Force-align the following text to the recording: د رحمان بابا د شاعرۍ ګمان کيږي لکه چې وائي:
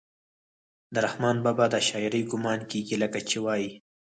د 0.93 0.95
رحمان 1.05 1.37
بابا 1.45 1.65
د 1.73 1.75
شاعرۍ 1.87 2.21
ګمان 2.31 2.59
کيږي 2.71 2.95
لکه 3.03 3.19
چې 3.29 3.37
وائي: 3.45 3.69